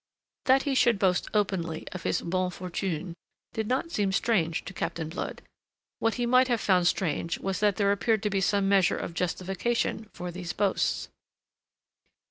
[0.45, 3.15] That he should boast openly of his bonnes fortunes
[3.53, 5.43] did not seem strange to Captain Blood;
[5.99, 9.13] what he might have found strange was that there appeared to be some measure of
[9.13, 11.07] justification for these boasts.